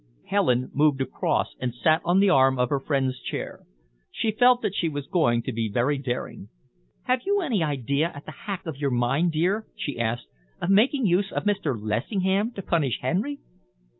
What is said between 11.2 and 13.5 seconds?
of Mr. Lessingham to punish Henry?"